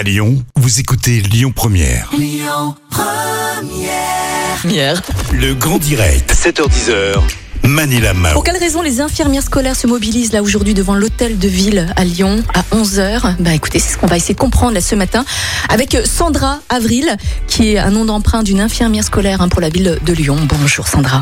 [0.00, 2.10] À Lyon, vous écoutez Lyon Première.
[4.64, 5.02] Hier.
[5.30, 7.20] Le grand direct, 7h10h.
[7.64, 8.32] Manila Mao.
[8.32, 12.04] Pour quelles raisons les infirmières scolaires se mobilisent là aujourd'hui devant l'hôtel de ville à
[12.06, 15.26] Lyon à 11h Bah écoutez, c'est ce qu'on va essayer de comprendre là ce matin
[15.68, 19.98] avec Sandra Avril, qui est un nom d'emprunt d'une infirmière scolaire hein, pour la ville
[20.02, 20.38] de Lyon.
[20.48, 21.20] Bonjour Sandra.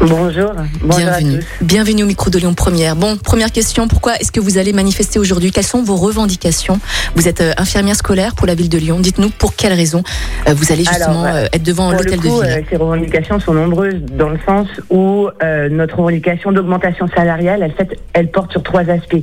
[0.00, 1.34] Bonjour, bonjour Bienvenue.
[1.34, 1.46] à tous.
[1.60, 2.96] Bienvenue au micro de Lyon Première.
[2.96, 5.50] Bon, première question, pourquoi est-ce que vous allez manifester aujourd'hui?
[5.50, 6.80] Quelles sont vos revendications?
[7.16, 8.98] Vous êtes euh, infirmière scolaire pour la ville de Lyon.
[8.98, 10.02] Dites-nous pour quelles raisons
[10.48, 12.64] euh, vous allez justement Alors, euh, être devant l'hôtel de ville.
[12.70, 15.28] ces revendications sont nombreuses dans le sens où
[15.70, 19.22] notre revendication d'augmentation salariale, elle, fait, elle porte sur trois aspects.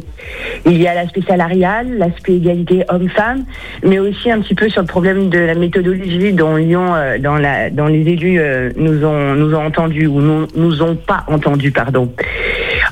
[0.66, 3.46] Il y a l'aspect salarial, l'aspect égalité homme-femme,
[3.84, 7.72] mais aussi un petit peu sur le problème de la méthodologie dont Lyon, dans, la,
[7.72, 8.40] dans les élus
[8.76, 12.12] nous ont nous ont entendu ou nous, nous ont pas entendu, pardon.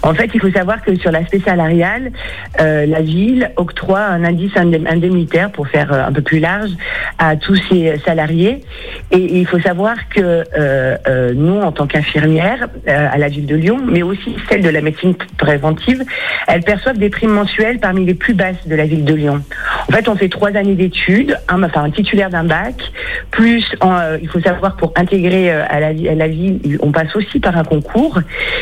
[0.04, 2.12] En fait, il faut savoir que sur l'aspect salarial,
[2.62, 6.70] euh, la ville octroie un indice indem- indemnitaire, pour faire euh, un peu plus large,
[7.18, 8.62] à tous ses salariés.
[9.12, 13.80] Et il faut savoir que euh, nous, en tant qu'infirmières à la ville de Lyon,
[13.86, 16.04] mais aussi celle de la médecine préventive,
[16.48, 19.42] elles perçoivent des primes mensuelles parmi les plus basses de la ville de Lyon.
[19.88, 22.76] En fait, on fait trois années d'études, un, enfin un titulaire d'un bac,
[23.32, 23.66] plus
[24.22, 28.20] il faut savoir pour intégrer à, la, ville, on passe aussi par un concours,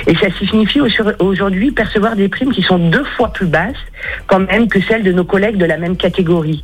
[0.08, 0.88] et ça signifie au-
[1.34, 3.84] aujourd'hui percevoir des primes qui sont deux fois plus basses
[4.28, 6.64] quand même que celles de nos collègues de la même catégorie.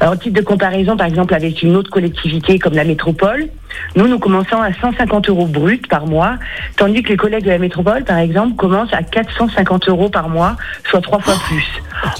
[0.00, 3.48] Alors, en titre de comparaison, par exemple, avec une autre collectivité comme la métropole,
[3.96, 6.36] nous, nous commençons à 150 euros bruts par mois,
[6.76, 10.56] tandis que les collègues de la métropole, par exemple, commencent à 450 euros par mois,
[10.88, 11.66] soit trois fois plus.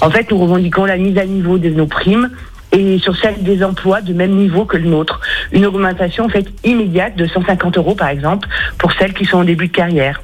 [0.01, 2.29] En fait, nous revendiquons la mise à niveau de nos primes
[2.75, 5.21] et sur celle des emplois de même niveau que le nôtre.
[5.51, 9.43] Une augmentation en fait immédiate de 150 euros par exemple pour celles qui sont en
[9.43, 10.21] début de carrière.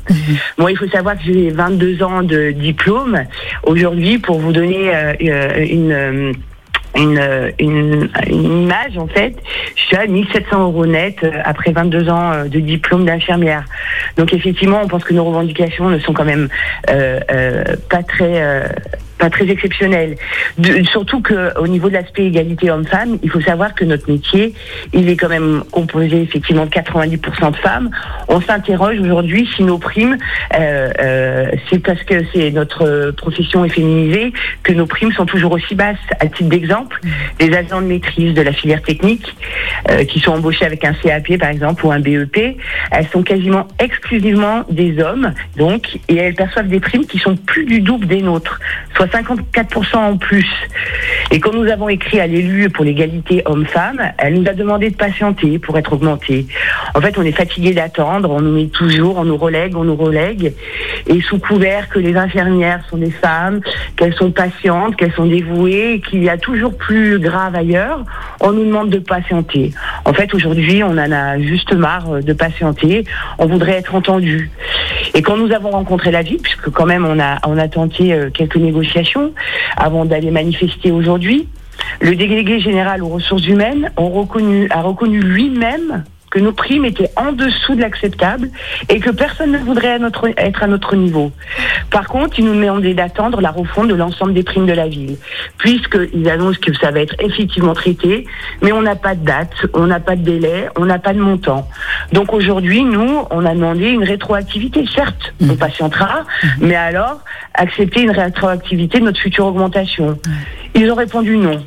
[0.57, 3.23] Moi, il faut savoir que j'ai 22 ans de diplôme
[3.63, 6.31] aujourd'hui pour vous donner euh, euh, une euh,
[6.95, 7.19] une,
[7.59, 9.35] une, une image en fait,
[9.75, 13.63] je suis à 1700 euros net après 22 ans de diplôme d'infirmière.
[14.17, 16.49] Donc effectivement, on pense que nos revendications ne sont quand même
[16.89, 18.67] euh, euh, pas très euh,
[19.29, 20.15] très exceptionnelles.
[20.57, 24.53] De- surtout que au niveau de l'aspect égalité homme-femme, il faut savoir que notre métier,
[24.93, 27.89] il est quand même composé effectivement de 90% de femmes.
[28.27, 30.17] On s'interroge aujourd'hui si nos primes,
[30.57, 34.33] euh, euh, c'est parce que c'est notre profession est féminisée
[34.63, 35.97] que nos primes sont toujours aussi basses.
[36.19, 36.99] À titre d'exemple,
[37.39, 39.35] les agents de maîtrise de la filière technique
[39.89, 42.57] euh, qui sont embauchés avec un CAP par exemple ou un BEP,
[42.91, 47.65] elles sont quasiment exclusivement des hommes, donc, et elles perçoivent des primes qui sont plus
[47.65, 48.59] du double des nôtres,
[49.11, 50.47] 54% en plus.
[51.31, 54.95] Et quand nous avons écrit à l'élu pour l'égalité homme-femme, elle nous a demandé de
[54.95, 56.45] patienter pour être augmentée.
[56.95, 59.95] En fait, on est fatigué d'attendre, on nous met toujours, on nous relègue, on nous
[59.95, 60.53] relègue,
[61.07, 63.61] et sous couvert que les infirmières sont des femmes,
[63.95, 68.03] qu'elles sont patientes, qu'elles sont dévouées, qu'il y a toujours plus grave ailleurs,
[68.39, 69.71] on nous demande de patienter.
[70.05, 73.05] En fait, aujourd'hui, on en a juste marre euh, de patienter,
[73.37, 74.51] on voudrait être entendu.
[75.13, 78.13] Et quand nous avons rencontré la ville, puisque quand même on a, on a tenté
[78.13, 79.00] euh, quelques négociations
[79.77, 81.47] avant d'aller manifester aujourd'hui,
[81.99, 87.75] le délégué général aux ressources humaines a reconnu lui-même que nos primes étaient en dessous
[87.75, 88.49] de l'acceptable
[88.89, 91.31] et que personne ne voudrait à notre- être à notre niveau.
[91.91, 95.17] Par contre, ils nous demandaient d'attendre la refonte de l'ensemble des primes de la ville,
[95.57, 98.25] puisqu'ils annoncent que ça va être effectivement traité,
[98.61, 101.19] mais on n'a pas de date, on n'a pas de délai, on n'a pas de
[101.19, 101.67] montant.
[102.13, 104.85] Donc aujourd'hui, nous, on a demandé une rétroactivité.
[104.95, 106.23] Certes, on patientera,
[106.59, 107.19] mais alors
[107.53, 110.17] accepter une rétroactivité de notre future augmentation.
[110.75, 111.61] Ils ont répondu non.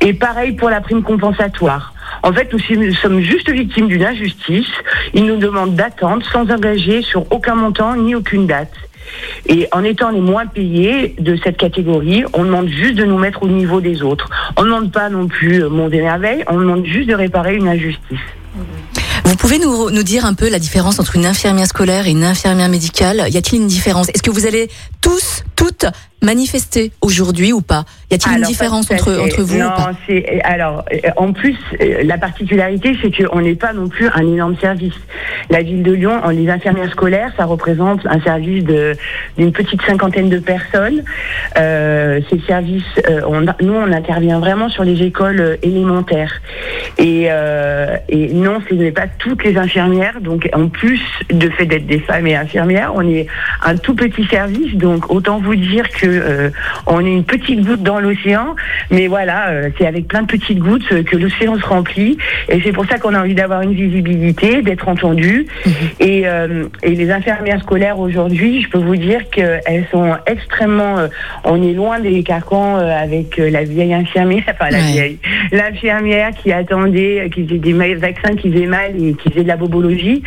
[0.00, 1.93] Et pareil pour la prime compensatoire.
[2.22, 4.70] En fait, nous sommes- juste victimes d'une injustice.
[5.12, 8.72] Ils nous demandent d'attendre sans engager sur aucun montant ni aucune date.
[9.46, 13.42] Et en étant les moins payés de cette catégorie, on demande juste de nous mettre
[13.42, 14.28] au niveau des autres.
[14.56, 17.56] On ne demande pas non plus euh, monde et merveille, on demande juste de réparer
[17.56, 18.18] une injustice.
[19.24, 22.24] Vous pouvez nous, nous dire un peu la différence entre une infirmière scolaire et une
[22.24, 23.24] infirmière médicale?
[23.28, 24.08] Y a-t-il une différence?
[24.10, 24.68] Est-ce que vous allez
[25.00, 25.86] tous, toutes
[26.22, 27.84] manifester aujourd'hui ou pas?
[28.10, 29.92] Y a-t-il une différence entre, entre vous non, ou pas?
[30.06, 34.22] c'est alors euh, en plus euh, la particularité c'est qu'on n'est pas non plus un
[34.22, 34.94] énorme service.
[35.50, 38.96] La ville de Lyon, en les infirmières scolaires, ça représente un service de
[39.36, 41.02] d'une petite cinquantaine de personnes.
[41.58, 46.40] Euh, ces services, euh, on, nous on intervient vraiment sur les écoles euh, élémentaires.
[46.98, 50.20] Et, euh, et non, ce n'est pas toutes les infirmières.
[50.20, 51.00] Donc en plus
[51.30, 53.26] de fait d'être des femmes et infirmières, on est
[53.62, 54.74] un tout petit service.
[54.74, 56.50] Donc autant vous dire que euh,
[56.86, 58.54] on est une petite goutte dans l'océan,
[58.90, 62.16] mais voilà, euh, c'est avec plein de petites gouttes que l'océan se remplit,
[62.48, 65.46] et c'est pour ça qu'on a envie d'avoir une visibilité, d'être entendu.
[65.66, 65.72] Mhm.
[66.00, 66.24] Et,
[66.82, 70.96] et, les infirmières scolaires aujourd'hui, je peux vous dire qu'elles sont extrêmement,
[71.44, 75.18] on est loin des carcans avec la vieille infirmière, enfin la vieille,
[75.52, 76.52] l'infirmière qui
[76.84, 80.22] attendait, qui faisait des vaccins qui faisaient mal et qui faisait de la bobologie.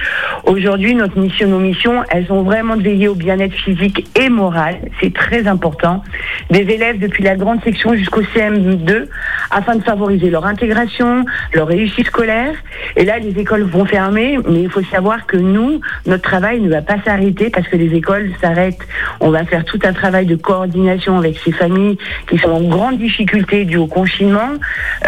[0.48, 4.78] Aujourd'hui, notre mission, nos missions, elles sont vraiment de veiller au bien-être physique et moral.
[5.02, 6.02] C'est très important.
[6.50, 9.08] Des élèves depuis la grande section jusqu'au CM2
[9.52, 12.54] afin de favoriser leur intégration, leur réussite scolaire.
[12.96, 16.70] Et là, les écoles vont fermer, mais il faut savoir que nous, notre travail ne
[16.70, 18.88] va pas s'arrêter parce que les écoles s'arrêtent.
[19.20, 21.98] On va faire tout un travail de coordination avec ces familles
[22.30, 24.54] qui sont en grande difficulté dû au confinement.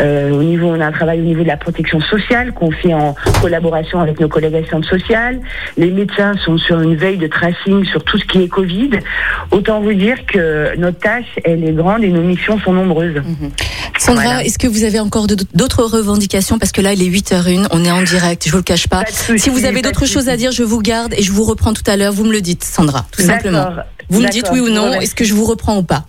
[0.02, 2.94] Euh, au niveau, on a un travail au niveau de la protection sociale qu'on fait
[2.94, 5.29] en collaboration avec nos collègues assistantes sociales.
[5.78, 8.92] Les médecins sont sur une veille de tracing sur tout ce qui est Covid.
[9.52, 13.16] Autant vous dire que notre tâche, elle est grande et nos missions sont nombreuses.
[13.16, 13.52] Mhm.
[13.98, 16.58] Sandra, est-ce que vous avez encore d'autres revendications?
[16.58, 19.04] Parce que là, il est 8h01, on est en direct, je vous le cache pas.
[19.06, 21.84] si vous avez d'autres choses à dire, je vous garde et je vous reprends tout
[21.86, 22.14] à l'heure.
[22.14, 23.68] Vous me le dites, Sandra, tout simplement.
[24.10, 26.06] Vous me dites oui ou non, est-ce que je vous reprends ou pas?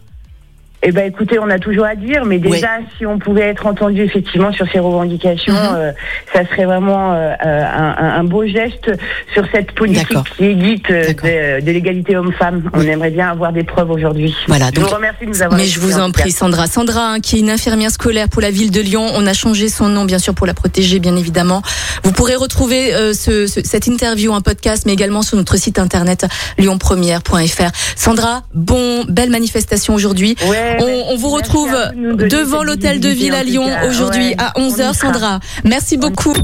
[0.82, 4.02] Eh ben, écoutez, on a toujours à dire, mais déjà, si on pouvait être entendu
[4.02, 5.76] effectivement sur ces revendications, mhm.
[5.76, 5.92] euh,
[6.32, 8.90] ça serait vraiment euh, un, beau geste
[9.34, 12.70] sur cette politique qui est dite euh, de, l'égalité homme-femme.
[12.72, 14.34] On aimerait bien avoir des preuves aujourd'hui.
[14.48, 14.70] Voilà.
[14.74, 15.60] je vous remercie de nous avoir.
[15.60, 16.66] Mais je vous en prie, Sandra.
[16.66, 19.06] Sandra, hein, qui est une infirmière scolaire pour la ville de Lyon.
[19.14, 21.60] On a changé son nom, bien sûr, pour la protéger, bien évidemment.
[22.04, 26.26] Vous pourrez retrouver ce, cette interview, un podcast, mais également sur notre site internet
[26.58, 27.70] lyonpremière.fr.
[27.96, 30.36] Sandra, bon, belle manifestation aujourd'hui.
[30.78, 35.40] On, vous retrouve devant l'hôtel de ville à Lyon aujourd'hui à 11h, Sandra.
[35.64, 36.34] Merci beaucoup.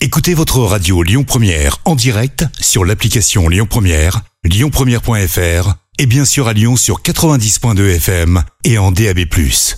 [0.00, 6.48] Écoutez votre radio Lyon Première en direct sur l'application Lyon Première, lyonpremière.fr et bien sûr
[6.48, 9.18] à Lyon sur 90.2 FM et en DAB+.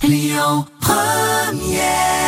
[0.03, 2.22] Lyon Première